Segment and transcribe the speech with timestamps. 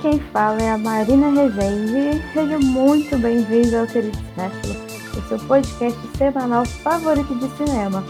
[0.00, 2.22] Quem fala é a Marina Rezende.
[2.32, 4.76] Seja muito bem-vindo ao Querido Cinéfilo,
[5.14, 8.02] o seu podcast semanal favorito de cinema.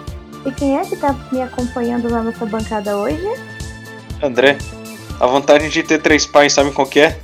[0.47, 3.27] E quem é que tá me acompanhando na nossa bancada hoje?
[4.23, 4.57] André,
[5.19, 7.19] a vantagem de ter três pais, sabe qual que é?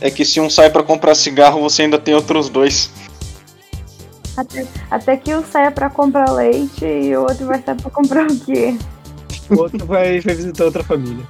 [0.00, 2.90] É que se um sai para comprar cigarro, você ainda tem outros dois.
[4.36, 8.26] Até, até que um saia para comprar leite e o outro vai sair para comprar
[8.26, 8.76] o quê?
[9.48, 11.24] O outro vai, vai visitar outra família.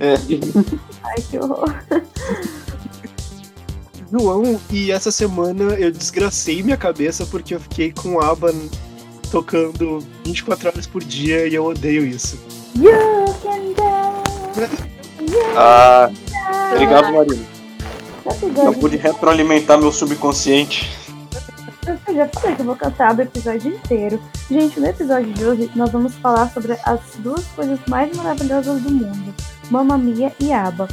[0.00, 0.14] É.
[1.04, 1.72] Ai, que horror.
[4.10, 8.52] João, e essa semana eu desgracei minha cabeça porque eu fiquei com a aba
[9.30, 12.36] tocando 24 horas por dia e eu odeio isso.
[12.74, 12.90] You
[13.42, 14.72] can dance.
[15.20, 17.36] You Ah, can obrigado, Marina.
[18.24, 18.66] dance.
[18.66, 20.90] Eu pude retroalimentar meu subconsciente.
[22.08, 24.20] Eu já falei que eu vou cantar o episódio inteiro.
[24.50, 28.90] Gente, no episódio de hoje nós vamos falar sobre as duas coisas mais maravilhosas do
[28.90, 29.34] mundo:
[29.70, 30.88] Mamma Mia e ABBA.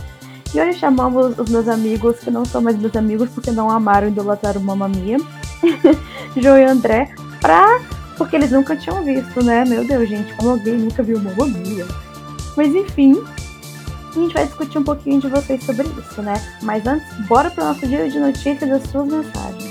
[0.53, 4.07] E hoje chamamos os meus amigos, que não são mais meus amigos porque não amaram
[4.07, 5.17] e idolatraram Mamma Mia,
[6.37, 7.81] João e André, pra.
[8.17, 9.65] porque eles nunca tinham visto, né?
[9.65, 11.85] Meu Deus, gente, como alguém nunca viu Mamma Mia?
[12.55, 13.21] Mas enfim,
[14.15, 16.33] a gente vai discutir um pouquinho de vocês sobre isso, né?
[16.63, 19.66] Mas antes, bora pro nosso dia de notícias das suas mensagens.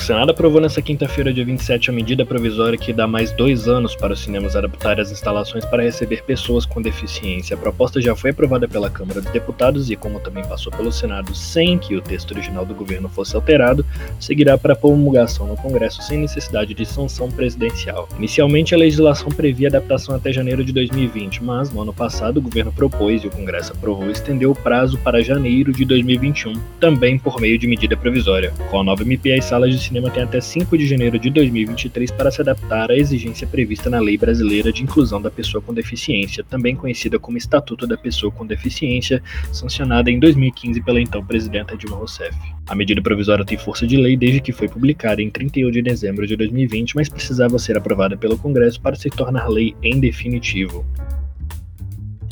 [0.00, 4.14] Senado aprovou nesta quinta-feira, dia 27, a medida provisória que dá mais dois anos para
[4.14, 7.54] os cinemas adaptarem as instalações para receber pessoas com deficiência.
[7.54, 11.34] A proposta já foi aprovada pela Câmara dos Deputados e, como também passou pelo Senado
[11.34, 13.84] sem que o texto original do governo fosse alterado,
[14.18, 18.08] seguirá para promulgação no Congresso sem necessidade de sanção presidencial.
[18.16, 22.72] Inicialmente, a legislação previa adaptação até janeiro de 2020, mas no ano passado o governo
[22.72, 27.58] propôs e o Congresso aprovou estender o prazo para janeiro de 2021, também por meio
[27.58, 28.52] de medida provisória.
[28.70, 32.12] Com a nova MP, as salas de cinema têm até 5 de janeiro de 2023
[32.12, 36.44] para se adaptar à exigência prevista na Lei Brasileira de Inclusão da Pessoa com Deficiência,
[36.44, 39.20] também conhecida como Estatuto da Pessoa com Deficiência,
[39.52, 42.36] sancionada em 2015 pela então presidenta Dilma Rousseff.
[42.68, 46.24] A medida provisória tem força de lei desde que foi publicada em 31 de dezembro
[46.24, 50.86] de 2020, mas precisava ser aprovada pelo Congresso para se tornar lei em definitivo.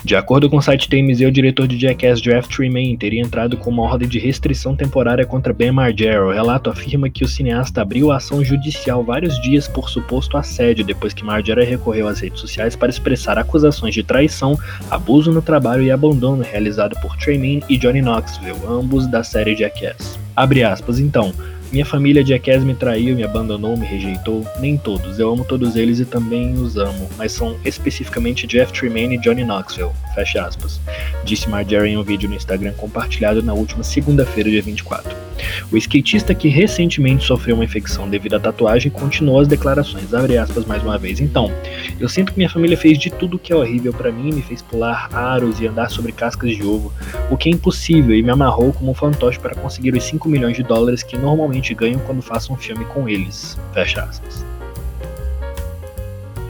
[0.04, 3.68] De acordo com o site TMZ, o diretor de Jackass Draft Remain teria entrado com
[3.68, 6.24] uma ordem de restrição temporária contra Ben Margera.
[6.24, 11.12] O relato afirma que o cineasta abriu ação judicial vários dias por suposto assédio depois
[11.12, 14.56] que Margera recorreu às redes sociais para expressar acusações de traição,
[14.88, 20.18] abuso no trabalho e abandono realizado por Tremaine e Johnny Knoxville, ambos da série Jackass.
[20.34, 21.34] Abre aspas, então.
[21.70, 24.46] Minha família Jackass me traiu, me abandonou, me rejeitou.
[24.58, 29.16] Nem todos, eu amo todos eles e também os amo, mas são especificamente Jeff Tremaine
[29.16, 29.90] e Johnny Knoxville.
[30.14, 30.80] Fecha aspas.
[31.24, 35.27] Disse Marjorie em um vídeo no Instagram compartilhado na última segunda-feira, dia 24.
[35.70, 40.64] O skatista que recentemente sofreu uma infecção devido à tatuagem continuou as declarações, abre aspas
[40.64, 41.20] mais uma vez.
[41.20, 41.52] Então,
[41.98, 44.62] eu sinto que minha família fez de tudo que é horrível para mim, me fez
[44.62, 46.92] pular aros e andar sobre cascas de ovo,
[47.30, 50.56] o que é impossível e me amarrou como um fantoche para conseguir os 5 milhões
[50.56, 53.58] de dólares que normalmente ganham quando faço um filme com eles.
[53.72, 54.57] Fecha aspas.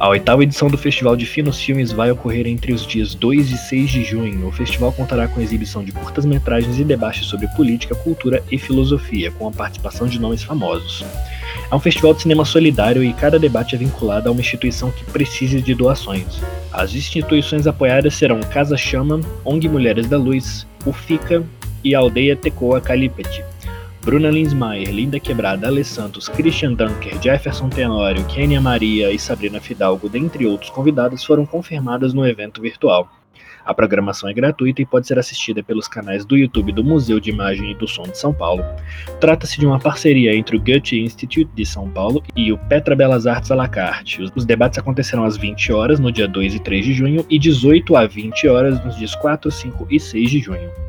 [0.00, 3.58] A oitava edição do Festival de Finos Filmes vai ocorrer entre os dias 2 e
[3.58, 4.46] 6 de junho.
[4.46, 9.48] O festival contará com exibição de curtas-metragens e debates sobre política, cultura e filosofia, com
[9.48, 11.04] a participação de nomes famosos.
[11.68, 15.04] É um festival de cinema solidário e cada debate é vinculado a uma instituição que
[15.06, 16.40] precise de doações.
[16.72, 21.44] As instituições apoiadas serão Casa Chama, ONG Mulheres da Luz, o FICA
[21.82, 23.42] e a Aldeia Tecoa Calipete.
[24.08, 30.08] Bruna Linsmaier, Linda Quebrada, Ale Santos, Christian Dunker, Jefferson Tenório, Kênia Maria e Sabrina Fidalgo,
[30.08, 33.06] dentre outros convidados, foram confirmadas no evento virtual.
[33.66, 37.28] A programação é gratuita e pode ser assistida pelos canais do YouTube do Museu de
[37.28, 38.64] Imagem e do Som de São Paulo.
[39.20, 43.26] Trata-se de uma parceria entre o Goethe Institute de São Paulo e o Petra Belas
[43.26, 44.22] Artes à la carte.
[44.34, 47.94] Os debates acontecerão às 20 horas no dia 2 e 3 de junho e 18
[47.94, 50.88] a 20 horas nos dias 4, 5 e 6 de junho.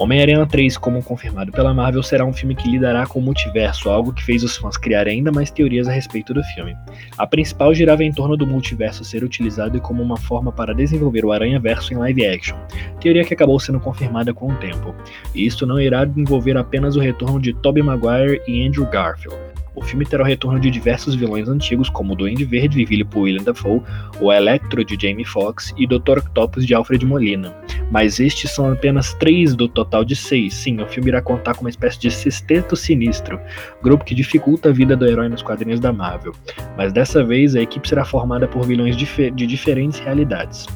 [0.00, 4.14] Homem-Aranha 3, como confirmado pela Marvel, será um filme que lidará com o multiverso, algo
[4.14, 6.74] que fez os fãs criarem ainda mais teorias a respeito do filme.
[7.18, 11.32] A principal girava em torno do multiverso ser utilizado como uma forma para desenvolver o
[11.32, 12.56] Aranha-Verso em live action,
[12.98, 14.94] teoria que acabou sendo confirmada com o tempo.
[15.34, 19.36] E isto não irá envolver apenas o retorno de Tobey Maguire e Andrew Garfield.
[19.74, 23.18] O filme terá o retorno de diversos vilões antigos, como o Duende Verde de Philip
[23.18, 23.82] William Dafoe,
[24.18, 26.20] o Electro de Jamie Foxx e Dr.
[26.20, 27.54] Octopus de Alfred Molina.
[27.90, 30.54] Mas estes são apenas três do total de seis.
[30.54, 33.40] Sim, o filme irá contar com uma espécie de sexteto sinistro,
[33.82, 36.32] grupo que dificulta a vida do herói nos quadrinhos da Marvel.
[36.76, 40.66] Mas dessa vez a equipe será formada por vilões de diferentes realidades.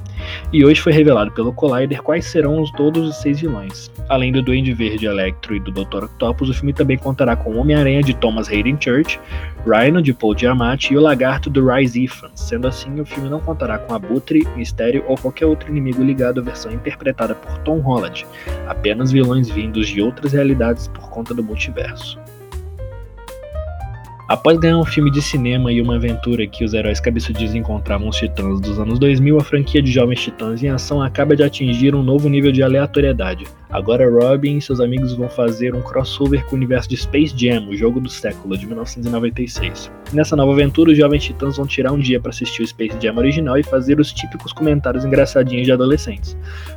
[0.52, 3.90] E hoje foi revelado pelo Collider quais serão os, todos os seis vilões.
[4.08, 6.04] Além do Duende Verde, Electro e do Dr.
[6.04, 9.20] Octopus, o filme também contará com Homem-Aranha de Thomas Hayden Church,
[9.66, 12.40] Rhino de Paul Giamatti e o Lagarto do Rise Ifans.
[12.40, 16.42] Sendo assim, o filme não contará com Abutre, Mistério ou qualquer outro inimigo ligado à
[16.42, 18.26] versão interpretada por Tom Holland,
[18.66, 22.18] apenas vilões vindos de outras realidades por conta do multiverso.
[24.26, 28.16] Após ganhar um filme de cinema e uma aventura que os heróis cabeçudinhos encontravam os
[28.16, 32.02] titãs dos anos 2000, a franquia de Jovens Titãs em Ação acaba de atingir um
[32.02, 33.44] novo nível de aleatoriedade.
[33.74, 37.68] Agora Robin e seus amigos vão fazer um crossover com o universo de Space Jam,
[37.68, 39.90] o jogo do século de 1996.
[40.12, 43.16] Nessa nova aventura, os Jovens Titãs vão tirar um dia para assistir o Space Jam
[43.16, 46.36] original e fazer os típicos comentários engraçadinhos de adolescentes.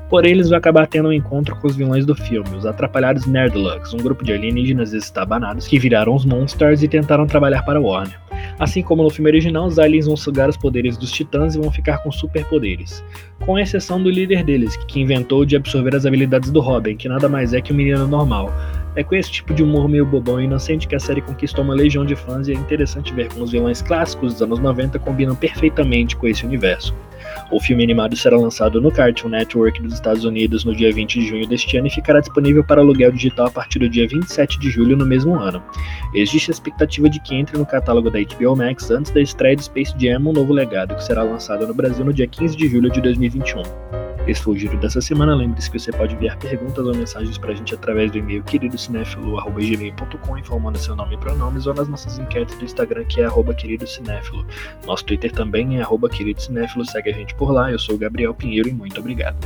[0.09, 3.93] Porém, eles vão acabar tendo um encontro com os vilões do filme, os atrapalhados Nerdlugs,
[3.93, 8.19] um grupo de alienígenas estabanados que viraram os Monsters e tentaram trabalhar para Warner.
[8.59, 11.71] Assim como no filme original, os aliens vão sugar os poderes dos titãs e vão
[11.71, 13.03] ficar com superpoderes.
[13.45, 17.27] Com exceção do líder deles, que inventou de absorver as habilidades do Robin, que nada
[17.27, 18.53] mais é que um menino normal.
[18.95, 21.73] É com esse tipo de humor meio bobão e inocente que a série conquistou uma
[21.73, 25.35] legião de fãs e é interessante ver como os vilões clássicos dos anos 90 combinam
[25.35, 26.95] perfeitamente com esse universo.
[27.49, 31.27] O filme animado será lançado no Cartoon Network dos Estados Unidos no dia 20 de
[31.27, 34.69] junho deste ano e ficará disponível para aluguel digital a partir do dia 27 de
[34.69, 35.63] julho no mesmo ano.
[36.13, 39.63] Existe a expectativa de que entre no catálogo da HBO Max antes da estreia de
[39.63, 42.91] Space Jam Um Novo Legado, que será lançado no Brasil no dia 15 de julho
[42.91, 43.63] de 2021.
[44.27, 45.33] Esse foi o giro dessa semana.
[45.33, 50.77] Lembre-se que você pode enviar perguntas ou mensagens pra gente através do e-mail queridocinéfilo.com, informando
[50.77, 54.45] seu nome e pronomes, ou nas nossas enquetes do Instagram, que é queridocinéfilo.
[54.85, 56.85] Nosso Twitter também é queridocinéfilo.
[56.85, 57.71] Segue a gente por lá.
[57.71, 59.37] Eu sou o Gabriel Pinheiro e muito obrigado.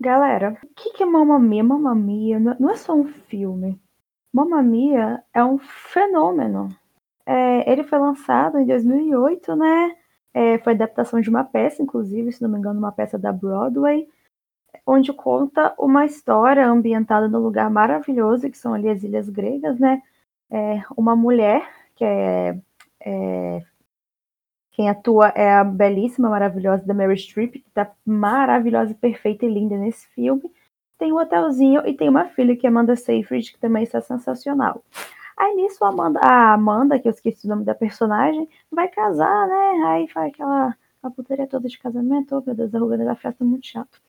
[0.00, 1.62] Galera, o que, que é Mamma Mia?
[1.62, 3.80] Mamma Mia não é só um filme.
[4.32, 6.68] Mamma Mia é um fenômeno.
[7.24, 9.96] É, ele foi lançado em 2008, né?
[10.34, 14.08] É, foi adaptação de uma peça, inclusive, se não me engano, uma peça da Broadway,
[14.86, 20.02] onde conta uma história ambientada num lugar maravilhoso, que são ali as ilhas gregas, né?
[20.50, 22.58] É, uma mulher que é,
[23.00, 23.62] é
[24.72, 29.76] quem atua é a belíssima, maravilhosa da Mary Streep, que tá maravilhosa, perfeita e linda
[29.76, 30.50] nesse filme.
[30.98, 34.82] Tem um hotelzinho e tem uma filha que é Amanda Seyfried, que também está sensacional.
[35.36, 39.46] Aí nisso a Amanda, a Amanda, que eu esqueci o nome da personagem, vai casar,
[39.48, 39.84] né?
[39.86, 42.36] Aí faz aquela a putaria toda de casamento.
[42.36, 44.00] Oh, meu Deus, a rolê da festa é muito chato.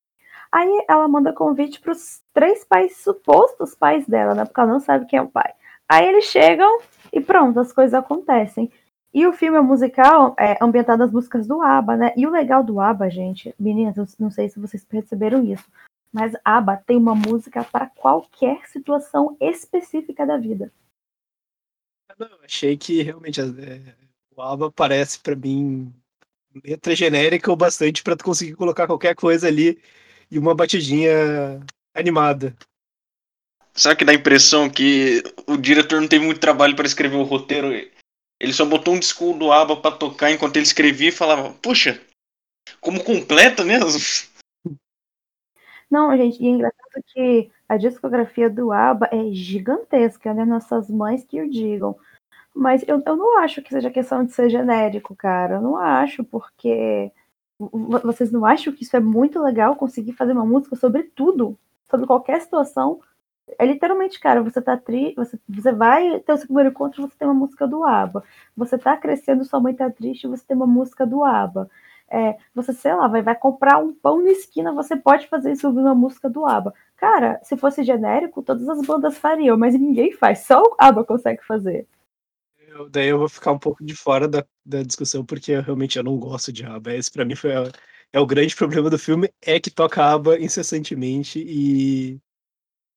[0.52, 4.46] Aí ela manda convite para os três pais, supostos pais dela, né?
[4.46, 5.52] Porque ela não sabe quem é o pai.
[5.90, 6.80] Aí eles chegam
[7.12, 8.72] e pronto, as coisas acontecem.
[9.14, 12.14] E o filme é musical é ambientado nas músicas do ABBA, né?
[12.16, 15.66] E o legal do ABBA, gente, meninas, não sei se vocês perceberam isso,
[16.12, 20.72] mas ABBA tem uma música para qualquer situação específica da vida.
[22.20, 23.96] Não, achei que realmente é,
[24.36, 25.94] o ABBA parece para mim
[26.64, 29.82] letra genérica o bastante para tu conseguir colocar qualquer coisa ali
[30.30, 31.12] e uma batidinha
[31.94, 32.56] animada.
[33.74, 37.24] Sabe que dá a impressão que o diretor não teve muito trabalho para escrever o
[37.24, 37.74] roteiro
[38.40, 42.02] ele só botou um disco do ABBA pra tocar enquanto ele escrevia e falava, puxa,
[42.82, 44.00] como completa mesmo.
[45.94, 50.44] Não, gente, e é engraçado que a discografia do ABBA é gigantesca, né?
[50.44, 51.96] Nossas mães que o digam.
[52.56, 55.56] Mas eu, eu não acho que seja questão de ser genérico, cara.
[55.58, 57.12] Eu não acho, porque
[57.60, 61.60] vocês não acham que isso é muito legal conseguir fazer uma música sobre tudo,
[61.90, 63.00] sobre qualquer situação,
[63.60, 67.16] é literalmente, cara, você tá triste, você, você vai ter o seu primeiro encontro, você
[67.18, 68.24] tem uma música do ABBA.
[68.58, 71.70] Você tá crescendo, sua mãe tá triste, você tem uma música do ABBA.
[72.14, 75.66] É, você, sei lá, vai, vai comprar um pão na esquina, você pode fazer isso
[75.66, 76.72] ouvindo uma música do ABBA.
[76.96, 81.44] Cara, se fosse genérico, todas as bandas fariam, mas ninguém faz, só o ABBA consegue
[81.44, 81.88] fazer.
[82.68, 85.98] Eu, daí eu vou ficar um pouco de fora da, da discussão, porque eu, realmente
[85.98, 86.94] eu não gosto de ABBA.
[86.94, 87.52] Esse pra mim foi
[88.14, 92.20] é o grande problema do filme, é que toca ABBA incessantemente e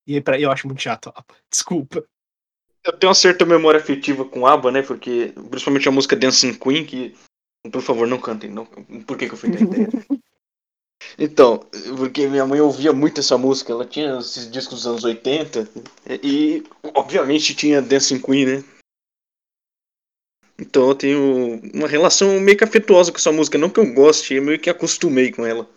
[0.06, 1.12] e pra, eu acho muito chato,
[1.50, 2.04] desculpa.
[2.84, 4.82] Eu tenho uma certa memória afetiva com ABBA, né?
[4.82, 7.16] Porque, principalmente a música Dancing Queen, que,
[7.70, 8.50] por favor, não cantem.
[8.50, 9.88] Não, por que, que eu fui entender?
[11.18, 11.60] então,
[11.96, 15.68] porque minha mãe ouvia muito essa música, ela tinha esses discos dos anos 80
[16.22, 18.64] e, obviamente, tinha Dancing Queen, né?
[20.58, 23.58] Então eu tenho uma relação meio que afetuosa com essa música.
[23.58, 25.68] Não que eu goste, eu meio que acostumei com ela.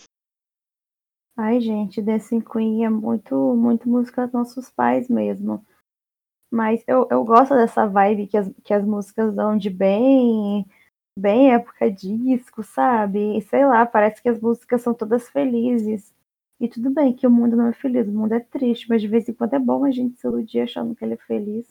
[1.36, 5.66] Ai, gente, Dancing Queen é muito, muito música dos nossos pais mesmo.
[6.52, 10.66] Mas eu, eu gosto dessa vibe que as, que as músicas dão de bem,
[11.20, 13.38] bem época disco, sabe?
[13.38, 16.14] E sei lá, parece que as músicas são todas felizes.
[16.60, 19.08] E tudo bem que o mundo não é feliz, o mundo é triste, mas de
[19.08, 21.68] vez em quando é bom a gente se iludir achando que ele é feliz.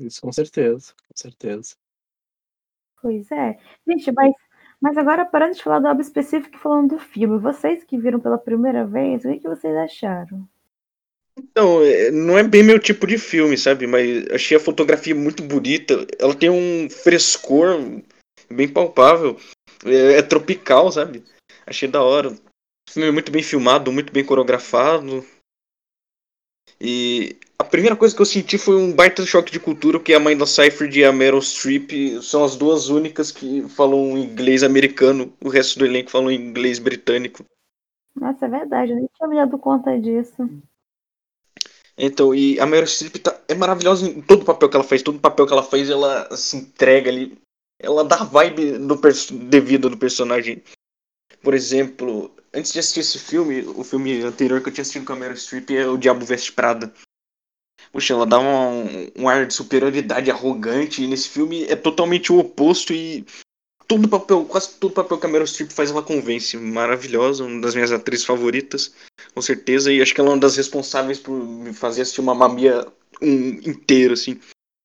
[0.00, 1.76] Isso com certeza, com certeza.
[3.00, 3.58] Pois é.
[3.86, 4.32] Gente, mas,
[4.80, 8.20] mas agora parando de falar do álbum específico e falando do filme, vocês que viram
[8.20, 10.48] pela primeira vez, o que, que vocês acharam?
[11.36, 13.86] Então, é, não é bem meu tipo de filme, sabe?
[13.86, 16.06] Mas achei a fotografia muito bonita.
[16.18, 17.78] Ela tem um frescor
[18.52, 19.36] bem palpável.
[19.84, 21.24] É, é tropical, sabe?
[21.66, 22.30] Achei da hora.
[22.30, 25.24] O filme é muito bem filmado, muito bem coreografado.
[26.80, 30.20] E a primeira coisa que eu senti foi um baita choque de cultura, porque a
[30.20, 35.32] mãe da Seyfried e a Meryl Streep são as duas únicas que falam inglês americano,
[35.40, 37.44] o resto do elenco fala inglês britânico.
[38.14, 40.50] Nossa, é verdade, eu nem tinha me dado conta disso.
[41.96, 45.02] Então, e a Meryl Streep tá, é maravilhosa em todo o papel que ela faz,
[45.02, 47.38] todo o papel que ela faz, ela se entrega ali,
[47.82, 48.98] ela dá a vibe do
[49.48, 50.62] devido do personagem.
[51.42, 55.12] Por exemplo, antes de assistir esse filme, o filme anterior que eu tinha assistido com
[55.12, 56.92] a Meryl Streep é O Diabo Veste Prada.
[57.92, 62.38] Poxa, ela dá um, um ar de superioridade arrogante, e nesse filme é totalmente o
[62.38, 63.26] oposto e
[63.88, 66.56] todo papel, quase todo papel que a Meryl Streep faz ela convence.
[66.56, 68.94] Maravilhosa, uma das minhas atrizes favoritas,
[69.34, 72.34] com certeza, e acho que ela é uma das responsáveis por me fazer assistir uma
[72.34, 72.86] mamia
[73.20, 74.40] um, inteiro, assim.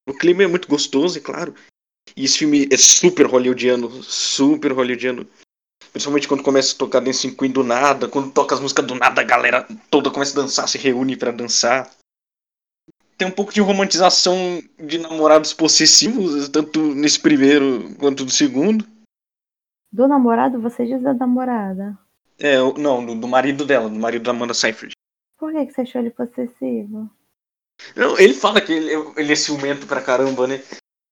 [0.10, 1.54] O clima é muito gostoso, é claro.
[2.16, 5.28] E esse filme é super hollywoodiano, super hollywoodiano.
[5.92, 9.22] Principalmente quando começa a tocar Dancing Queen do nada, quando toca as músicas do nada,
[9.22, 11.90] a galera toda começa a dançar, se reúne para dançar
[13.18, 18.86] tem um pouco de romantização de namorados possessivos, tanto nesse primeiro quanto no segundo.
[19.92, 21.98] Do namorado, você diz da namorada?
[22.38, 24.94] É, não, do, do marido dela, do marido da Amanda Seyfried.
[25.40, 27.10] Por que, que você achou ele possessivo?
[27.96, 30.62] Não, ele fala que ele, ele é ciumento pra caramba, né?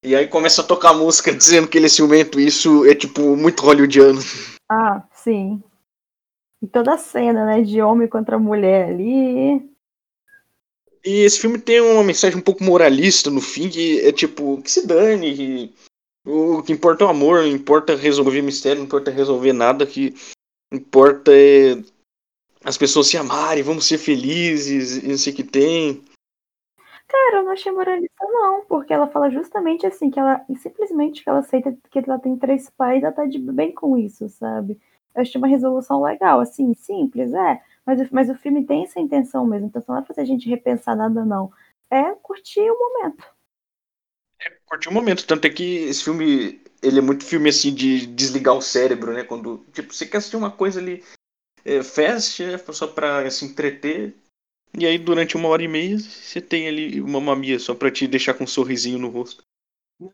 [0.04, 3.36] E aí começa a tocar música dizendo que ele é ciumento, e isso é tipo
[3.36, 4.20] muito hollywoodiano.
[4.70, 5.62] Ah, sim.
[6.62, 9.70] E toda a cena, né, de homem contra mulher ali.
[11.04, 14.72] E esse filme tem uma mensagem um pouco moralista no fim, que é tipo, que
[14.72, 15.74] se dane, que
[16.25, 20.16] o que importa é o amor, não importa resolver mistério, não importa resolver nada, que
[20.72, 21.78] importa é
[22.64, 26.04] as pessoas se amarem, vamos ser felizes, e não sei o que tem.
[27.15, 31.29] Cara, eu não achei moralista não, porque ela fala justamente assim, que ela simplesmente que
[31.29, 34.79] ela aceita que ela tem três pais, ela tá de bem com isso, sabe?
[35.15, 37.62] Eu achei uma resolução legal, assim, simples, é.
[37.86, 39.67] Mas, mas o filme tem essa intenção mesmo.
[39.67, 41.51] Então não é fazer a gente repensar nada, não.
[41.89, 43.25] É curtir o momento.
[44.39, 45.25] É curtir o momento.
[45.25, 49.24] Tanto é que esse filme, ele é muito filme assim de desligar o cérebro, né?
[49.24, 51.01] Quando, tipo, você quer assistir uma coisa ali,
[51.63, 54.13] é, fast, é só pra se entreter.
[54.77, 58.08] E aí, durante uma hora e meia, você tem ali uma mamia só pra te
[58.08, 59.44] deixar com um sorrisinho no rosto.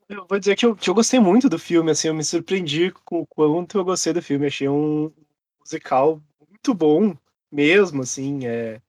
[0.07, 2.91] Eu vou dizer que eu, que eu gostei muito do filme, assim, eu me surpreendi
[3.03, 4.45] com o quanto eu gostei do filme.
[4.45, 5.11] Achei um
[5.59, 7.15] musical muito bom
[7.51, 8.79] mesmo, assim, é,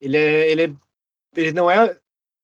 [0.00, 0.72] ele é, ele é,
[1.36, 1.98] ele não é,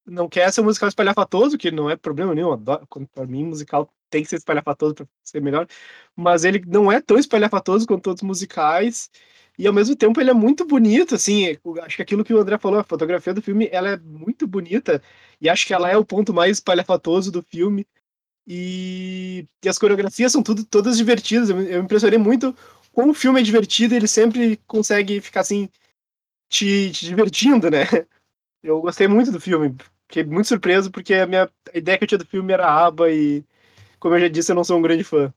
[0.04, 3.90] não quer ser um musical espalhafatoso, que não é problema nenhum, adoro, pra mim musical
[4.10, 5.66] tem que ser espalhafatoso para ser melhor,
[6.14, 9.10] mas ele não é tão espalhafatoso quanto outros musicais,
[9.58, 12.58] e ao mesmo tempo ele é muito bonito, assim, acho que aquilo que o André
[12.58, 15.02] falou, a fotografia do filme, ela é muito bonita,
[15.40, 17.86] e acho que ela é o ponto mais espalhafatoso do filme,
[18.46, 22.54] e, e as coreografias são tudo, todas divertidas, eu, eu me impressionei muito
[22.96, 25.68] como o filme é divertido, ele sempre consegue ficar assim,
[26.48, 27.84] te, te, divertindo, né?
[28.62, 29.76] Eu gostei muito do filme.
[30.08, 33.10] Fiquei muito surpreso, porque a minha a ideia que eu tinha do filme era aba
[33.10, 33.44] e,
[34.00, 35.32] como eu já disse, eu não sou um grande fã.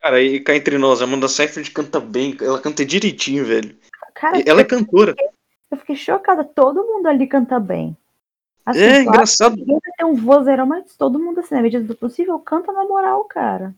[0.00, 3.76] Cara, e cá entre nós, a Amanda Seyfried canta bem, ela canta direitinho, velho.
[4.14, 5.10] Cara, ela é cantora.
[5.10, 5.28] Eu fiquei,
[5.70, 7.96] eu fiquei chocada, todo mundo ali canta bem.
[8.64, 9.56] Assim, é, engraçado.
[9.56, 13.24] Ninguém ter um vozeirão, mas todo mundo, assim, na medida do possível, canta na moral,
[13.24, 13.74] cara.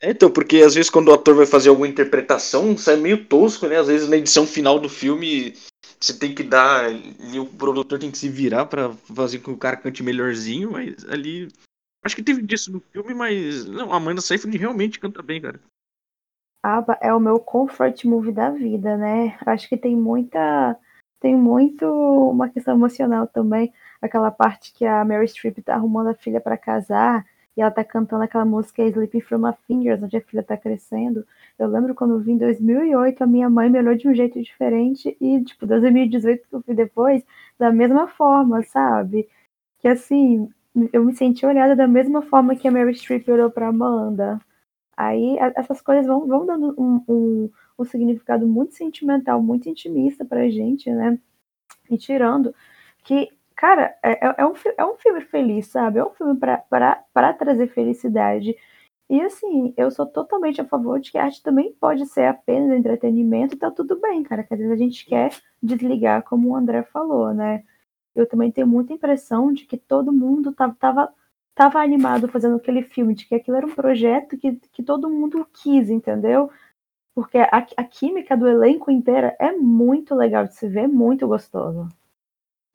[0.00, 3.68] É, então, porque às vezes quando o ator vai fazer alguma interpretação, sai meio tosco,
[3.68, 3.78] né?
[3.78, 5.54] Às vezes na edição final do filme
[6.00, 6.90] você tem que dar.
[6.92, 10.72] E o produtor tem que se virar para fazer com que o cara cante melhorzinho,
[10.72, 11.48] mas ali.
[12.02, 13.64] Acho que teve disso no filme, mas.
[13.66, 15.60] Não, a Amanda Seyfried realmente canta bem, cara.
[16.62, 19.36] ABBA é o meu comfort movie da vida, né?
[19.46, 20.76] Acho que tem muita.
[21.20, 23.72] Tem muito uma questão emocional também.
[24.00, 27.24] Aquela parte que a Mary Streep tá arrumando a filha para casar
[27.56, 31.26] e ela tá cantando aquela música Sleeping From My Fingers, onde a filha tá crescendo.
[31.58, 34.42] Eu lembro quando eu vi em 2008, a minha mãe me olhou de um jeito
[34.42, 37.22] diferente e, tipo, 2018 que eu fui depois,
[37.58, 39.28] da mesma forma, sabe?
[39.80, 40.50] Que assim,
[40.92, 44.40] eu me senti olhada da mesma forma que a Mary Streep olhou pra Amanda.
[44.96, 50.48] Aí essas coisas vão, vão dando um, um, um significado muito sentimental, muito intimista pra
[50.48, 51.18] gente, né?
[51.90, 52.54] E tirando
[53.04, 55.98] que, cara, é, é, é um, é um filme feliz, sabe?
[55.98, 58.56] É um filme para trazer felicidade.
[59.10, 62.78] E assim, eu sou totalmente a favor de que a arte também pode ser apenas
[62.78, 64.42] entretenimento, tá tudo bem, cara.
[64.42, 67.64] Que às vezes a gente quer desligar, como o André falou, né?
[68.14, 71.14] Eu também tenho muita impressão de que todo mundo tava, tava,
[71.54, 75.46] tava animado fazendo aquele filme, de que aquilo era um projeto que, que todo mundo
[75.52, 76.50] quis, entendeu?
[77.14, 81.88] Porque a, a química do elenco inteiro é muito legal de se ver, muito gostoso.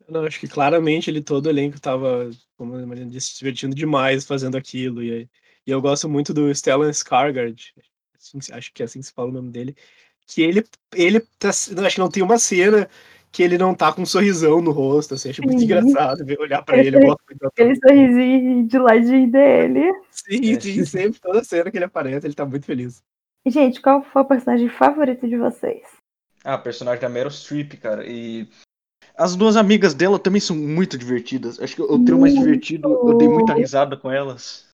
[0.08, 3.74] Não, acho que claramente ele todo o elenco tava, como a Mariana disse, se divertindo
[3.76, 5.02] demais fazendo aquilo.
[5.02, 5.28] E,
[5.66, 7.74] e eu gosto muito do Stellan Skarsgård,
[8.52, 9.76] acho que é assim que se fala o nome dele,
[10.26, 10.64] que ele,
[10.94, 12.88] ele tá, acho que não tem uma cena
[13.30, 16.62] que ele não tá com um sorrisão no rosto, assim, acho muito engraçado ver, olhar
[16.62, 16.96] pra ele.
[16.96, 19.92] ele aquele sorrisinho de ladinho dele.
[20.10, 20.60] Sim, é.
[20.60, 23.02] sim, sempre, toda cena que ele aparece, ele tá muito feliz.
[23.46, 25.82] Gente, qual foi o personagem favorito de vocês?
[26.44, 28.04] Ah, personagem da Meryl Streep, cara.
[28.06, 28.48] E
[29.16, 31.60] as duas amigas dela também são muito divertidas.
[31.60, 34.68] Acho que o trio mais divertido, eu dei muita risada com elas.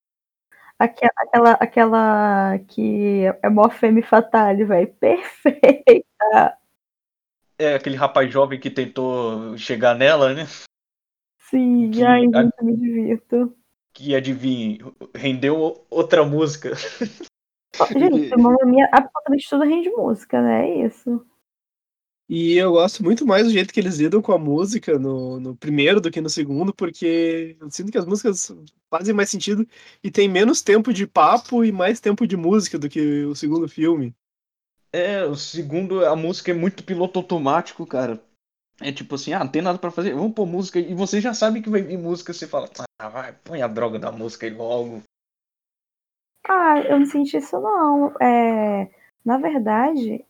[0.79, 4.93] Aquela, aquela, aquela que é mó femme fatale, velho.
[5.01, 6.59] Perfeita.
[7.59, 10.47] É, aquele rapaz jovem que tentou chegar nela, né?
[11.39, 13.57] Sim, que, ai, a, muito me divirto.
[13.93, 14.81] Que adivinhe,
[15.15, 16.73] rendeu outra música.
[17.93, 20.69] Gente, Mamma Mia, absolutamente tudo rende música, né?
[20.69, 21.25] É isso.
[22.29, 25.55] E eu gosto muito mais do jeito que eles lidam com a música no, no
[25.55, 28.51] primeiro do que no segundo, porque eu sinto que as músicas
[28.89, 29.67] fazem mais sentido
[30.03, 33.69] e tem menos tempo de papo e mais tempo de música do que o segundo
[33.69, 34.15] filme.
[34.95, 38.23] É, o segundo, a música é muito piloto automático, cara.
[38.81, 40.79] É tipo assim, ah, não tem nada para fazer, vamos pôr música.
[40.79, 43.99] E você já sabe que vai vir música, você fala, ah, vai, põe a droga
[43.99, 45.03] da música aí logo.
[46.49, 48.15] Ah, eu não senti isso não.
[48.23, 48.89] É,
[49.25, 50.25] na verdade,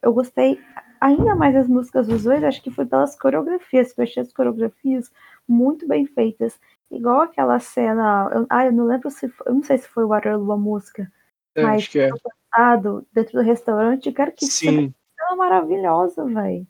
[0.00, 0.58] eu gostei
[0.98, 4.32] ainda mais das músicas dos dois, acho que foi pelas coreografias, que eu achei as
[4.32, 5.12] coreografias
[5.46, 6.58] muito bem feitas.
[6.90, 8.30] Igual aquela cena.
[8.32, 11.12] Eu, ah, eu não lembro se eu não sei se foi o Waterloo a música.
[11.54, 12.10] É, mas acho que é.
[12.56, 14.94] Passado, dentro do restaurante, cara, que Sim.
[15.18, 16.66] cena maravilhosa, velho.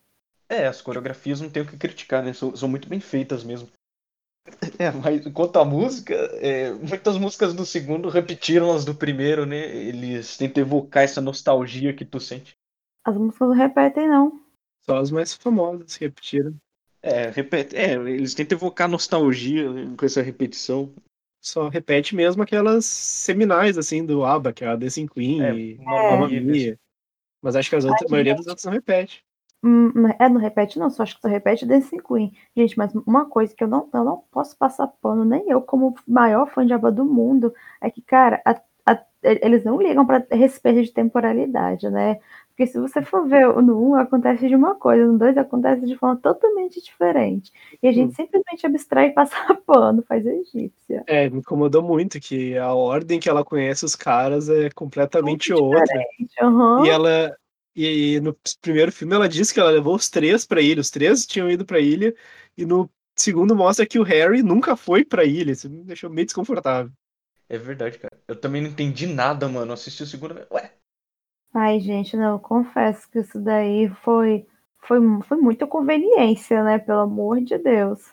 [0.48, 2.32] É, as coreografias não tem o que criticar, né?
[2.32, 3.68] São, são muito bem feitas mesmo.
[4.78, 9.56] É, mas quanto à música, é, muitas músicas do segundo repetiram as do primeiro, né?
[9.56, 12.54] Eles tentam evocar essa nostalgia que tu sente.
[13.04, 14.40] As músicas não repetem, não.
[14.84, 16.54] Só as mais famosas repetiram.
[17.02, 20.94] É, repete, é, eles tentam evocar nostalgia né, com essa repetição.
[21.46, 25.78] Só repete mesmo aquelas seminais, assim, do ABBA, que é a Dancing Queen É, e
[26.02, 26.40] Mamma Mia.
[26.40, 26.78] Mia.
[27.42, 28.36] Mas acho que as outras, a Ai, maioria gente.
[28.36, 29.24] dos outros não repete.
[29.62, 32.32] Hum, é, não repete, não, só acho que só repete Dancing Queen.
[32.56, 35.94] Gente, mas uma coisa que eu não, eu não posso passar pano, nem eu, como
[36.06, 40.24] maior fã de ABBA do mundo, é que, cara, a- a- eles não ligam pra
[40.30, 42.20] respeito de temporalidade, né?
[42.56, 45.94] Porque se você for ver no 1, acontece de uma coisa, no 2 acontece de
[45.94, 47.52] forma totalmente diferente.
[47.82, 48.14] E a gente Hum.
[48.16, 51.04] simplesmente abstrai e passa pano, faz a egípcia.
[51.06, 55.64] É, me incomodou muito que a ordem que ela conhece os caras é completamente Muito
[55.64, 56.02] outra.
[56.40, 56.82] Aham.
[56.86, 57.36] E ela.
[57.78, 61.26] E no primeiro filme ela disse que ela levou os três pra ilha, os três
[61.26, 62.14] tinham ido pra ilha,
[62.56, 65.52] e no segundo mostra que o Harry nunca foi pra ilha.
[65.52, 66.90] Isso me deixou meio desconfortável.
[67.50, 68.18] É verdade, cara.
[68.26, 69.70] Eu também não entendi nada, mano.
[69.70, 70.34] Eu assisti o segundo.
[70.50, 70.72] Ué,
[71.58, 74.46] Ai, gente, não, eu confesso que isso daí foi,
[74.78, 76.78] foi, foi muita conveniência, né?
[76.78, 78.12] Pelo amor de Deus.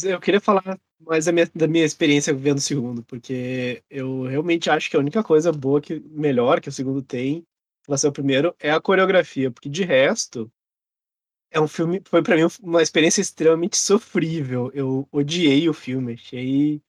[0.00, 4.70] Eu queria falar mais da minha, da minha experiência vendo o segundo, porque eu realmente
[4.70, 7.44] acho que a única coisa boa, que melhor que o segundo tem, em
[7.88, 10.48] relação ao primeiro, é a coreografia, porque de resto,
[11.50, 14.70] é um filme, foi pra mim uma experiência extremamente sofrível.
[14.72, 16.80] Eu odiei o filme, achei,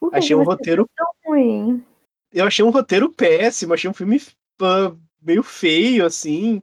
[0.00, 1.84] que achei um roteiro, tão ruim?
[2.32, 4.20] eu achei um roteiro péssimo, achei um filme
[5.22, 6.60] meio feio, assim.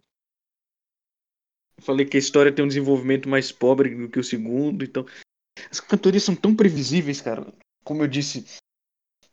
[1.77, 5.05] eu falei que a história tem um desenvolvimento mais pobre do que o segundo, então.
[5.69, 7.47] As cantorias são tão previsíveis, cara.
[7.83, 8.45] Como eu disse.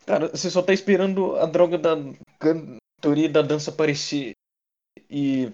[0.05, 1.95] Cara, você só tá esperando a droga da
[2.39, 4.33] cantoria da dança aparecer.
[5.09, 5.51] E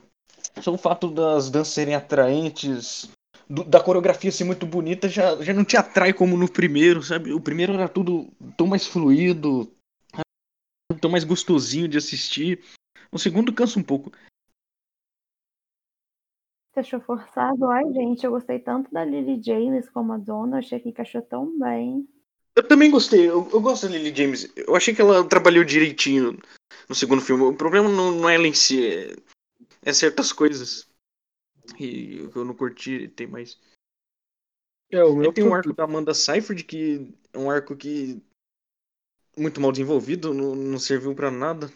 [0.62, 3.10] só o fato das danças serem atraentes,
[3.50, 7.34] do- da coreografia ser muito bonita, já, já não te atrai como no primeiro, sabe?
[7.34, 9.72] O primeiro era tudo tão mais fluido,
[11.02, 12.64] tão mais gostosinho de assistir.
[13.13, 14.12] O segundo cansa um pouco.
[16.71, 17.69] Você achou forçado?
[17.69, 21.60] Ai, gente, eu gostei tanto da Lily James como a Dona, achei que encaixou tão
[21.60, 22.10] bem.
[22.56, 24.52] Eu também gostei, eu, eu gosto da Lily James.
[24.58, 26.39] Eu achei que ela trabalhou direitinho
[26.89, 27.43] no segundo filme.
[27.43, 29.15] O problema não, não é ela em si, é,
[29.84, 30.88] é certas coisas.
[31.80, 33.60] E eu não curti, tem mais.
[34.91, 38.21] É, o meu tem um arco da Amanda Seyfried que é um arco que
[39.38, 41.71] muito mal desenvolvido, não, não serviu pra nada.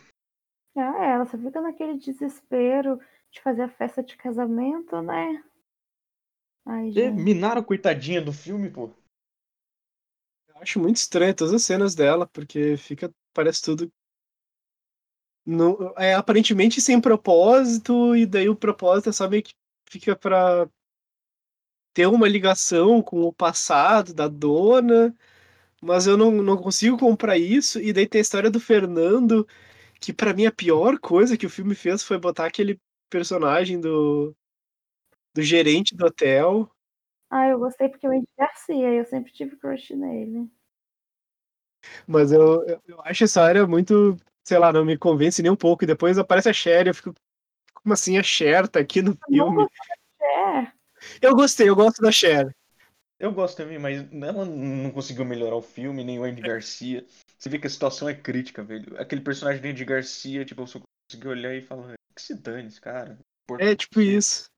[0.76, 3.00] Ah, é, você fica naquele desespero
[3.32, 5.44] de fazer a festa de casamento, né?
[6.66, 7.22] Ai, É, gente.
[7.22, 8.90] minaram a coitadinha do filme, pô.
[10.50, 13.14] Eu acho muito estranho todas as cenas dela, porque fica.
[13.34, 13.92] Parece tudo.
[15.46, 19.54] Não, é aparentemente sem propósito, e daí o propósito é só meio que
[19.90, 20.68] fica pra
[21.94, 25.16] ter uma ligação com o passado da dona,
[25.82, 27.80] mas eu não, não consigo comprar isso.
[27.82, 29.48] E daí tem a história do Fernando,
[30.00, 32.80] que pra mim a pior coisa que o filme fez foi botar aquele
[33.10, 34.36] personagem do,
[35.34, 36.70] do gerente do hotel.
[37.30, 40.50] Ah, eu gostei porque o Andy Garcia, eu sempre tive crush nele.
[42.08, 45.56] Mas eu, eu, eu acho essa área muito, sei lá, não me convence nem um
[45.56, 45.84] pouco.
[45.84, 47.14] E depois aparece a Cher e eu fico,
[47.74, 49.68] como assim a Cher tá aqui no Não filme?
[50.22, 50.72] É,
[51.22, 52.56] Eu gostei, eu gosto da Cher.
[53.20, 57.04] Eu gosto também, mas ela não conseguiu melhorar o filme, nem o Andy Garcia.
[57.38, 59.00] Você vê que a situação é crítica, velho.
[59.00, 62.68] Aquele personagem do Andy Garcia, tipo, eu só consegui olhar e falar, que se dane
[62.68, 63.18] esse cara.
[63.60, 64.50] É tipo isso.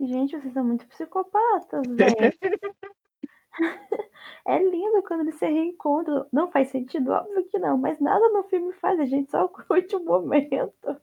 [0.00, 2.34] gente, vocês são muito psicopatas, velho.
[4.46, 6.26] É lindo quando eles se reencontram.
[6.32, 9.94] Não faz sentido, óbvio que não, mas nada no filme faz, a gente só curte
[9.96, 11.00] o momento.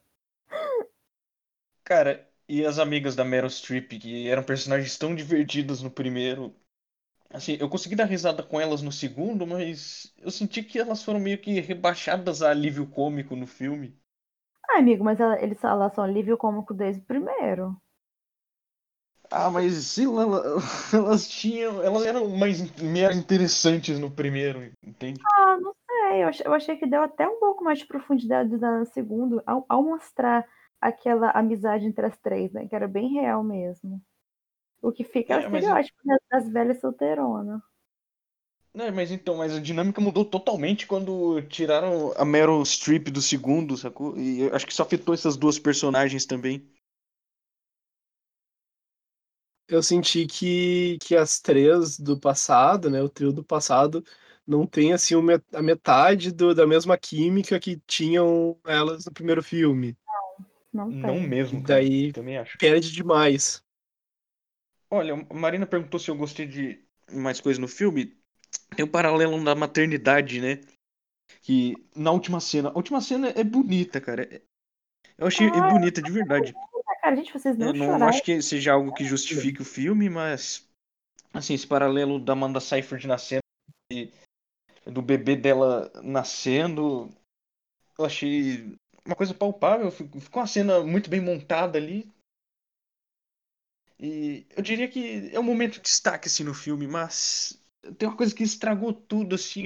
[1.83, 6.55] Cara, e as amigas da Meryl Streep, que eram personagens tão divertidas no primeiro.
[7.29, 11.19] Assim, eu consegui dar risada com elas no segundo, mas eu senti que elas foram
[11.21, 13.97] meio que rebaixadas a alívio cômico no filme.
[14.69, 17.75] Ah, amigo, mas ela, eles elas são alívio cômico desde o primeiro.
[19.31, 20.43] Ah, mas sei lá, ela-
[20.93, 21.81] elas tinham.
[21.83, 25.25] Elas eram mais meio interessantes no primeiro, entende?
[25.25, 28.49] Ah, não sei, eu achei, eu achei que deu até um pouco mais de profundidade
[28.57, 30.45] no segundo, ao, ao mostrar
[30.81, 32.67] aquela amizade entre as três, né?
[32.67, 34.01] Que era bem real mesmo.
[34.81, 37.61] O que fica é o É, mas- estereótipo das, das velhas solteironas.
[38.73, 43.75] Né, mas então, mas a dinâmica mudou totalmente quando tiraram a Meryl Streep do segundo,
[43.75, 44.15] sacou?
[44.17, 46.63] E eu acho que isso afetou essas duas personagens também.
[49.67, 54.03] Eu senti que, que as três do passado, né, o trio do passado,
[54.45, 59.11] não tem assim o met- a metade do, da mesma química que tinham elas no
[59.11, 59.97] primeiro filme.
[60.71, 61.01] Não tem.
[61.01, 61.81] Não mesmo, cara.
[61.81, 62.57] Daí Também acho.
[62.57, 63.61] perde demais.
[64.89, 68.17] Olha, a Marina perguntou se eu gostei de mais coisas no filme.
[68.75, 70.61] Tem o paralelo da maternidade, né?
[71.41, 72.69] Que na última cena.
[72.69, 74.41] A última cena é bonita, cara.
[75.17, 76.55] Eu achei Ah, bonita de verdade.
[77.01, 80.67] Cara, gente, vocês não Eu não acho que seja algo que justifique o filme, mas.
[81.33, 83.41] Assim, esse paralelo da Amanda Seyfried nascendo
[83.91, 84.11] e
[84.85, 87.09] do bebê dela nascendo.
[87.97, 89.91] Eu achei uma coisa palpável.
[89.91, 92.11] Ficou ficou uma cena muito bem montada ali.
[93.99, 97.59] E eu diria que é um momento de destaque assim, no filme, mas
[97.97, 99.63] tem uma coisa que estragou tudo, assim.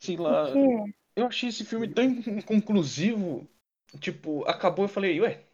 [0.00, 0.48] Sei lá.
[1.14, 3.46] Eu achei esse filme tão inconclusivo.
[4.00, 5.44] Tipo, acabou, eu falei, ué,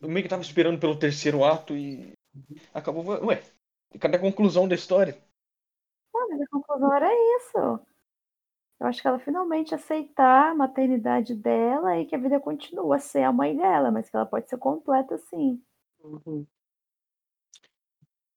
[0.00, 2.12] eu meio que tava esperando pelo terceiro ato e
[2.72, 3.42] acabou, ué,
[4.00, 5.20] cadê a conclusão da história?
[6.14, 7.80] Ah, mas a conclusão era isso.
[8.80, 13.00] Eu acho que ela finalmente aceitar a maternidade dela e que a vida continua a
[13.00, 15.60] ser a mãe dela, mas que ela pode ser completa sim.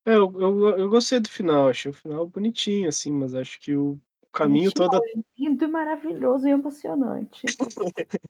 [0.06, 3.76] É, eu, eu, eu gostei do final, achei o final bonitinho, assim, mas acho que
[3.76, 4.00] o
[4.32, 5.00] caminho todo.
[5.38, 7.46] Lindo e maravilhoso e emocionante.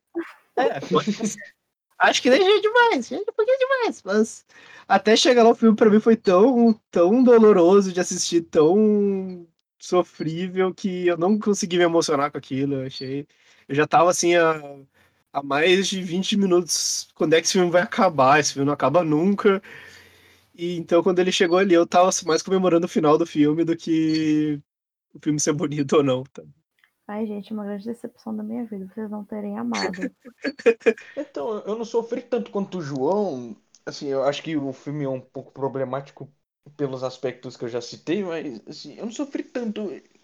[0.57, 0.67] É,
[1.97, 4.45] acho que deixei demais, deixei um pouquinho demais, mas
[4.85, 9.47] até chegar lá o filme pra mim foi tão, tão doloroso de assistir, tão
[9.79, 12.75] sofrível que eu não consegui me emocionar com aquilo.
[12.75, 13.27] Eu achei.
[13.67, 14.61] Eu já tava assim há,
[15.33, 17.09] há mais de 20 minutos.
[17.15, 18.39] Quando é que esse filme vai acabar?
[18.39, 19.61] Esse filme não acaba nunca.
[20.53, 23.75] E então, quando ele chegou ali, eu tava mais comemorando o final do filme do
[23.77, 24.59] que
[25.13, 26.23] o filme ser bonito ou não.
[26.25, 26.43] tá?
[27.07, 30.09] Ai, gente, uma grande decepção da minha vida, vocês não terem amado.
[31.15, 33.55] Então, eu não sofri tanto quanto o João.
[33.85, 36.31] Assim, eu acho que o filme é um pouco problemático
[36.77, 39.81] pelos aspectos que eu já citei, mas assim, eu não sofri tanto.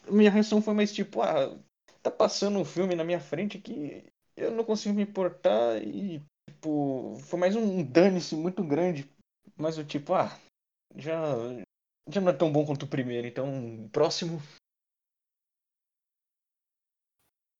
[0.09, 1.57] Minha reação foi mais tipo, ah,
[2.01, 7.17] tá passando um filme na minha frente que eu não consigo me importar e, tipo,
[7.21, 9.09] foi mais um dane-se muito grande.
[9.57, 10.29] Mas o tipo, ah,
[10.95, 11.19] já,
[12.07, 14.39] já não é tão bom quanto o primeiro, então, próximo.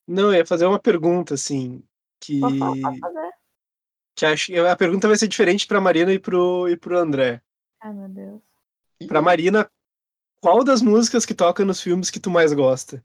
[0.08, 1.84] Não, eu ia fazer uma pergunta, assim,
[2.22, 2.40] que,
[4.16, 7.42] que acho a pergunta vai ser diferente pra Marina e pro, e pro André.
[7.82, 8.42] Ai, meu Deus.
[9.08, 9.70] Pra Marina,
[10.40, 13.04] qual das músicas que toca nos filmes que tu mais gosta?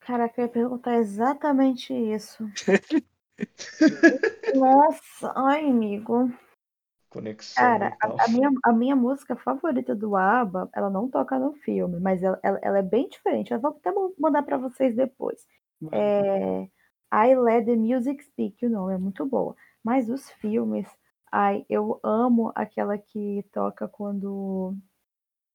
[0.00, 2.44] Caraca, eu ia perguntar exatamente isso.
[4.54, 6.32] Nossa, ai, amigo.
[7.10, 11.52] Conexão Cara, a, a minha, a minha música favorita do ABBA, ela não toca no
[11.52, 13.52] filme, mas ela, ela, ela é bem diferente.
[13.52, 15.46] Eu vou até mandar pra vocês depois.
[15.92, 16.68] É
[17.12, 19.54] I Let the Music Speak, o nome é muito boa.
[19.84, 20.88] Mas os filmes,
[21.30, 24.74] ai, eu amo aquela que toca quando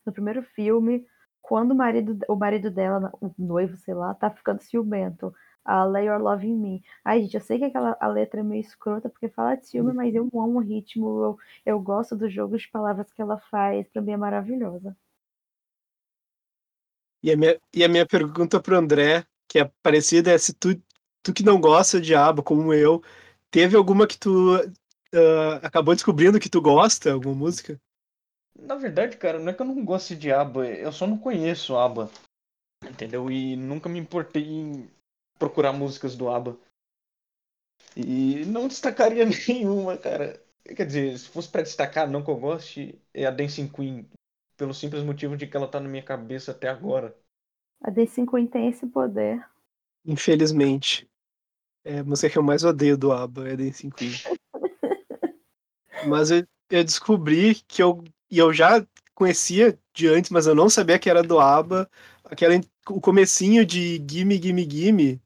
[0.05, 1.03] no primeiro filme,
[1.41, 5.33] quando o marido, o marido dela, o noivo, sei lá, tá ficando ciumento.
[5.67, 6.83] A Lay Your Love in Me.
[7.03, 9.93] Ai, gente, eu sei que aquela a letra é meio escrota porque fala de ciúme,
[9.93, 13.85] mas eu amo o ritmo, eu, eu gosto do jogo de palavras que ela faz,
[13.89, 14.95] pra mim é maravilhosa.
[17.21, 20.81] E a minha, e a minha pergunta pro André, que é parecida, é se tu,
[21.21, 23.03] tu que não gosta de aba, como eu,
[23.51, 27.77] teve alguma que tu uh, acabou descobrindo que tu gosta, alguma música?
[28.57, 31.75] Na verdade, cara, não é que eu não goste de ABBA, eu só não conheço
[31.75, 32.09] ABBA.
[32.89, 33.29] Entendeu?
[33.29, 34.89] E nunca me importei em
[35.37, 36.57] procurar músicas do ABBA.
[37.95, 40.41] E não destacaria nenhuma, cara.
[40.63, 44.07] Quer dizer, se fosse para destacar, não que eu goste, é a Dancing Queen.
[44.57, 47.15] Pelo simples motivo de que ela tá na minha cabeça até agora.
[47.83, 49.45] A Dancing Queen tem esse poder.
[50.05, 51.07] Infelizmente.
[51.85, 54.11] É a música que eu mais odeio do ABBA, é a Dancing Queen.
[56.07, 60.69] Mas eu, eu descobri que eu e eu já conhecia de antes, mas eu não
[60.69, 61.89] sabia que era do ABBA.
[62.25, 62.53] Aquela,
[62.89, 65.21] o comecinho de Gimme, Gimme, Gimme.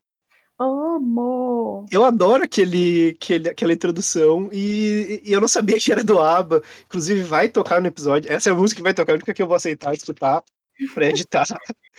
[1.92, 6.62] Eu adoro aquele, aquele, aquela introdução e, e, eu não sabia que era do ABBA.
[6.86, 8.32] Inclusive, vai tocar no episódio.
[8.32, 10.44] Essa é a música que vai tocar, a única que eu vou aceitar escutar
[10.94, 11.46] pra editar.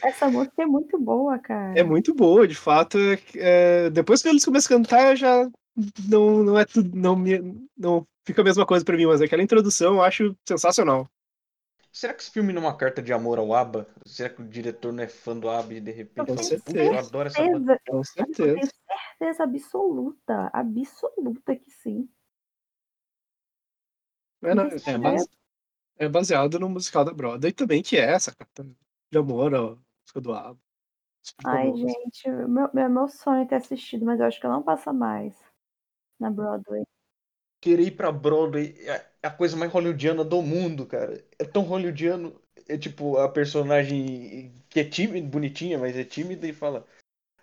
[0.02, 1.78] Essa música é muito boa, cara.
[1.78, 2.98] É muito boa, de fato.
[3.36, 5.48] É, depois que eles começam a cantar, já
[6.08, 6.90] não, não é tudo.
[6.94, 7.40] Não, me,
[7.76, 11.08] não fica a mesma coisa para mim, mas aquela introdução eu acho sensacional.
[11.92, 13.86] Será que esse filme não é uma carta de amor ao ABBA?
[14.06, 16.78] Será que o diretor não é fã do ABBA e de repente Com certeza.
[16.80, 17.78] eu adoro essa banda?
[17.86, 18.54] Com Eu certeza.
[18.54, 18.72] tenho
[19.18, 22.08] certeza absoluta, absoluta que sim.
[24.42, 25.28] É, não, é, base-
[25.98, 30.20] é baseado no musical da Broadway também, que é essa carta de amor, a música
[30.20, 30.60] do ABBA.
[31.44, 34.92] Ai, gente, meu, meu, meu sonho é ter assistido, mas eu acho que não passa
[34.92, 35.36] mais
[36.18, 36.84] na Broadway.
[37.62, 41.24] Querer ir pra Broadway é a coisa mais hollywoodiana do mundo, cara.
[41.38, 42.34] É tão hollywoodiano.
[42.68, 46.84] É tipo a personagem que é tímida, bonitinha, mas é tímida e fala: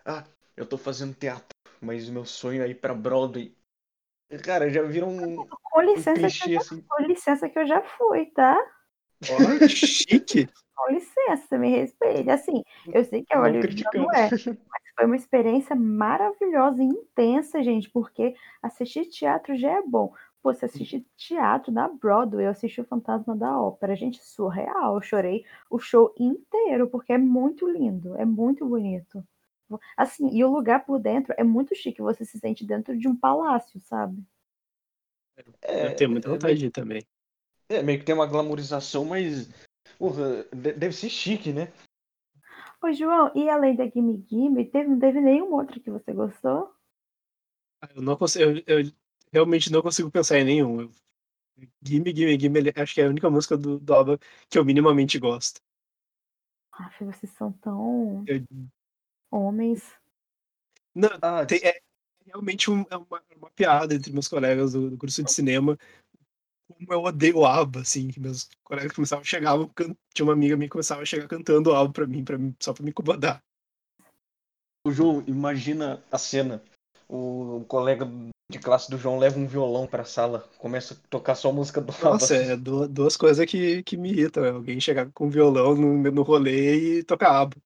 [0.03, 0.25] Ah,
[0.58, 1.47] eu tô fazendo teatro,
[1.79, 3.55] mas o meu sonho é ir pra Broadway.
[4.43, 6.82] Cara, já viram um, Com um licença, que clichê eu, assim.
[6.82, 8.58] com licença que eu já fui, tá?
[9.29, 10.49] Ó, chique.
[10.75, 12.29] Com licença, me respeite.
[12.29, 12.62] Assim,
[12.93, 14.03] eu sei que a Não Hollywood criticando.
[14.05, 14.29] não é,
[14.99, 20.13] foi uma experiência maravilhosa e intensa, gente, porque assistir teatro já é bom.
[20.43, 24.95] Pô, você assistir teatro na Broadway, eu assisti o Fantasma da Ópera, gente, surreal.
[24.95, 29.23] Eu chorei o show inteiro, porque é muito lindo, é muito bonito.
[29.95, 33.15] Assim, e o lugar por dentro é muito chique, você se sente dentro de um
[33.15, 34.21] palácio, sabe?
[35.63, 37.01] Eu tenho muita é, vontade de ir também.
[37.69, 39.49] É, meio que tem uma glamorização, mas.
[39.97, 41.71] Porra, de- deve ser chique, né?
[42.81, 46.73] Ô, João, e além da Gimme Gimme, teve, não teve nenhum outro que você gostou?
[47.81, 48.91] Ah, Eu não consigo, eu, eu
[49.31, 50.81] realmente não consigo pensar em nenhum.
[50.81, 50.91] Eu-
[51.81, 54.17] Gimme, Gimme, Gimme, acho que é a única música do, do ABBA
[54.49, 55.61] que eu minimamente gosto.
[56.71, 58.45] Aff, vocês são tão Eu-
[59.29, 59.83] homens.
[60.95, 61.81] não, Ah, tem- é
[62.25, 65.77] realmente um- é uma, uma piada entre meus colegas do, do curso de cinema.
[66.71, 70.34] Como eu odeio o ABBA, assim, que meus colegas começavam a chegar, can- tinha uma
[70.34, 72.84] amiga minha que começava a chegar cantando o ABBA pra mim, pra mim só pra
[72.84, 73.41] me incomodar.
[74.86, 76.63] O João, imagina a cena.
[77.08, 78.08] O, colega
[78.51, 81.82] de classe do João leva um violão pra sala, começa a tocar só a música
[81.82, 82.51] do Nossa, ABBA.
[82.53, 84.45] é du- duas coisas que, que me irritam.
[84.45, 87.58] É alguém chegar com violão no, no rolê e tocar ABBA.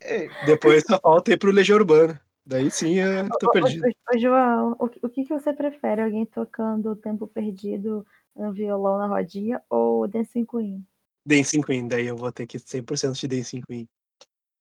[0.00, 2.20] É, Depois só falta ir pro Legião Urbana.
[2.50, 3.86] Daí sim eu tô Ô, perdido.
[3.86, 6.02] ô, ô, João, o, que- o que, que você prefere?
[6.02, 10.84] Alguém tocando o tempo perdido no violão na rodinha ou Dancing Queen?
[11.24, 13.88] Dancing Queen, daí eu vou ter que 100% de Dancing Queen.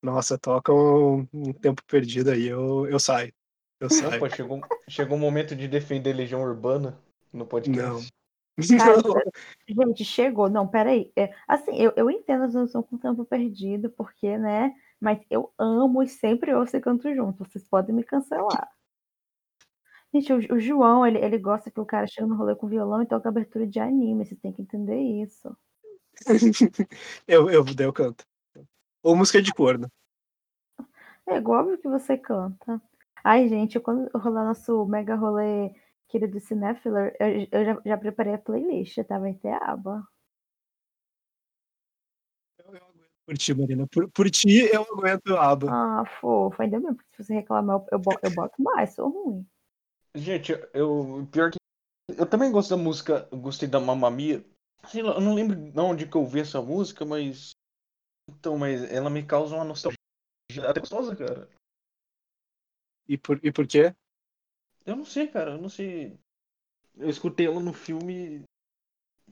[0.04, 3.34] Nossa, toca um, um tempo perdido aí, eu, eu saio.
[3.80, 4.17] Eu saio.
[4.17, 6.95] Opa, chegou, chegou o momento de defender Legião Urbana
[7.34, 8.08] no podcast.
[8.78, 9.02] Cara,
[9.67, 10.47] Gente, chegou.
[10.47, 11.12] Não, peraí.
[11.15, 14.75] É, assim, eu, eu entendo a solução com o tempo perdido, porque, né?
[14.99, 17.45] Mas eu amo e sempre ouço e canto junto.
[17.45, 18.69] Vocês podem me cancelar.
[20.13, 23.01] Gente, o, o João, ele, ele gosta que o cara chega no rolê com violão
[23.01, 24.25] e toca abertura de anime.
[24.25, 25.55] Você tem que entender isso.
[27.27, 28.25] eu, eu, eu canto.
[29.03, 29.89] Ou música de corno.
[31.27, 32.81] É igual óbvio que você canta.
[33.23, 35.73] Ai, gente, quando rolar nosso mega rolê
[36.07, 39.19] querido Cinefiler, eu, eu já, já preparei a playlist, tá?
[39.19, 40.03] Vai ter aba.
[42.57, 43.88] Eu, eu aguento por ti, Marina.
[43.88, 45.68] Por, por ti, eu aguento a aba.
[45.70, 46.62] Ah, fofo.
[46.62, 49.48] Ainda bem, porque se você reclamar, eu, eu, bo- eu boto mais, sou ruim.
[50.15, 51.28] Gente, eu.
[51.32, 51.58] Pior que.
[52.18, 53.30] Eu também gosto da música.
[53.32, 54.44] Gostei da Mamma Mia.
[54.88, 57.52] Sei lá, eu não lembro de onde que eu vi essa música, mas.
[58.30, 59.98] Então, mas ela me causa uma nostalgia.
[60.68, 61.48] Até gostosa, cara.
[63.08, 63.94] E por, e por quê?
[64.86, 66.18] Eu não sei, cara, eu não sei.
[66.98, 68.44] Eu escutei ela no filme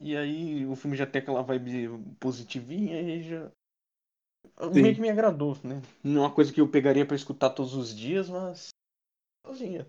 [0.00, 1.88] e aí o filme já tem aquela vibe
[2.20, 3.50] positivinha e já.
[4.60, 4.82] Sim.
[4.82, 5.82] Meio que me agradou, né?
[6.02, 8.68] Não é uma coisa que eu pegaria pra escutar todos os dias, mas.
[9.46, 9.86] Sozinha.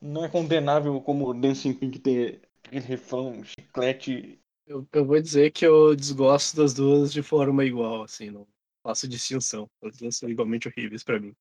[0.00, 4.38] Não é condenável como Dancing Pink ter aquele refrão, chiclete.
[4.66, 8.46] Eu, eu vou dizer que eu desgosto das duas de forma igual, assim, não
[8.82, 9.68] faço distinção.
[9.82, 11.34] As duas são igualmente horríveis pra mim.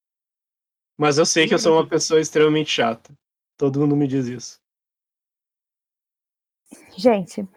[0.98, 3.14] Mas eu sei que eu sou uma pessoa extremamente chata.
[3.58, 4.62] Todo mundo me diz isso.
[6.98, 7.48] Gente,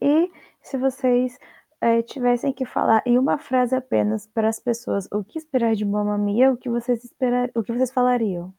[0.00, 0.30] e
[0.62, 1.38] se vocês
[1.80, 5.84] eh, tivessem que falar em uma frase apenas para as pessoas o que esperar de
[5.84, 8.54] Mamma Mia, o que vocês esperar, o que vocês falariam?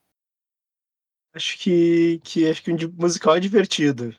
[1.34, 4.16] Acho que, que acho que um musical é divertido.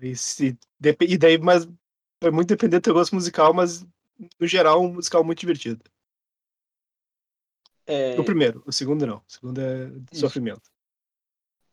[0.00, 0.58] E, se,
[1.00, 1.66] e daí, mas
[2.22, 3.84] vai muito depender do teu gosto musical, mas
[4.38, 5.82] no geral um musical muito divertido.
[7.86, 9.16] É, O primeiro, o segundo não.
[9.18, 10.20] O segundo é Isso.
[10.20, 10.70] sofrimento.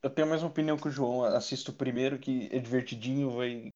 [0.01, 1.23] eu tenho a mesma opinião que o João.
[1.23, 3.69] Assisto o primeiro, que é divertidinho, vai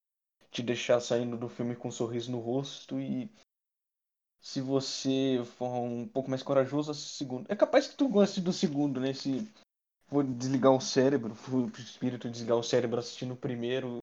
[0.51, 3.29] te deixar saindo do filme com um sorriso no rosto e.
[4.43, 7.45] Se você for um pouco mais corajoso, segundo.
[7.47, 9.13] É capaz que tu goste do segundo, né?
[9.13, 9.47] Se
[10.07, 13.99] for desligar o cérebro, o espírito desligar o cérebro assistindo o primeiro,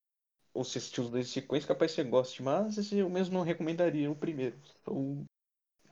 [0.55, 2.43] ou se assistir os dois em sequência, capaz que você goste.
[2.43, 4.57] Mas eu mesmo não recomendaria o primeiro.
[4.85, 5.25] Só o...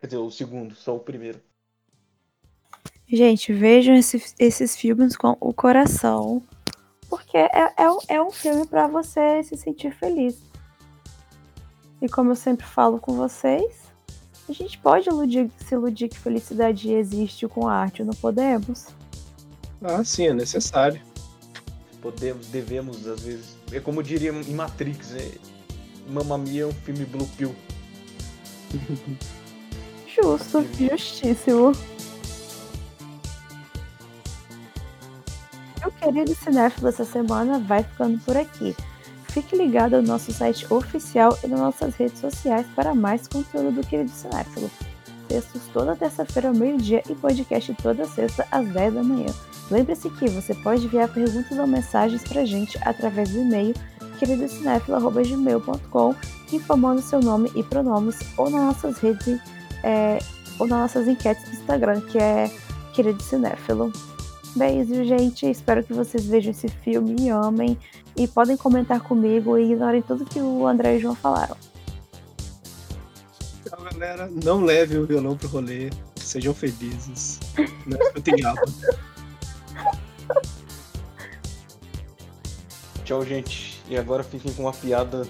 [0.01, 1.41] Quer dizer, o segundo, só o primeiro.
[3.09, 6.43] Gente, vejam esse- esses filmes com o coração,
[7.09, 10.37] porque é, é um- é um filme para você se sentir feliz.
[12.01, 13.75] E como eu sempre falo com vocês,
[14.49, 18.89] a gente pode iludir- se iludir que felicidade existe com arte, não podemos?
[19.83, 21.01] Ah, sim, é necessário.
[22.01, 23.57] Podemos, devemos, às vezes.
[23.73, 25.33] É como diria em Matrix, é...
[26.09, 27.55] Mamma Mia é um filme Blue Pill.
[30.07, 31.73] Justo, justíssimo.
[36.01, 38.75] Querido cinéfilo, essa semana vai ficando por aqui.
[39.29, 43.87] Fique ligado ao nosso site oficial e nas nossas redes sociais para mais conteúdo do
[43.87, 44.71] Querido Cinéfilo.
[45.29, 49.27] Textos toda terça-feira ao meio-dia e podcast toda sexta às 10 da manhã.
[49.71, 53.75] Lembre-se que você pode enviar perguntas ou mensagens para a gente através do e-mail
[54.19, 56.15] queridocinéfilo.gmail.com
[56.53, 59.39] informando seu nome e pronomes ou nas nossas redes
[59.83, 60.19] é,
[60.59, 62.51] ou nas nossas enquetes do Instagram, que é
[62.95, 63.93] Querido Cinéfilo.
[64.57, 65.45] Beijo, gente.
[65.51, 67.79] Espero que vocês vejam esse filme e amem.
[68.17, 71.55] E podem comentar comigo e ignorem tudo que o André e o João falaram.
[73.61, 75.91] Então, galera, não leve o violão pro rolê.
[76.17, 77.39] Sejam felizes.
[77.87, 78.63] Não escutem aba.
[83.05, 83.83] Tchau, gente.
[83.91, 85.29] E agora fiquem com uma piada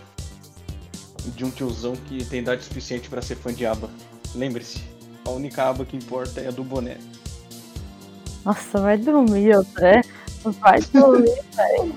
[1.34, 3.90] de um tiozão que tem idade suficiente pra ser fã de aba.
[4.36, 4.80] Lembre-se,
[5.24, 6.98] a única aba que importa é a do boné.
[8.46, 10.02] Nossa, vai dormir, André.
[10.60, 11.94] Vai dormir, velho.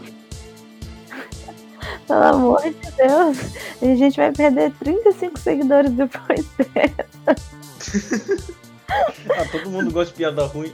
[2.08, 3.38] Pelo amor de Deus.
[3.80, 8.50] A gente vai perder 35 seguidores depois dessa.
[8.92, 10.74] Ah, todo mundo gosta de piada ruim.